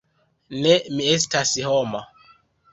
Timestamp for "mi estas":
0.95-1.53